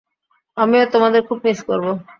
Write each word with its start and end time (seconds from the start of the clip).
আমিও 0.57 0.83
তোমাদের 0.91 1.21
খুব 1.27 1.37
মিস 1.43 1.59
করবো। 1.63 1.91